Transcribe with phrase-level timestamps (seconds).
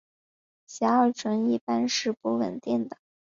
[0.67, 2.97] 偕二醇一般是不稳定的。